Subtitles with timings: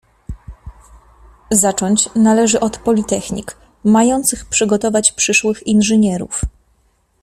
[1.51, 6.41] "Zacząć należy od politechnik, mających przygotować przyszłych inżynierów."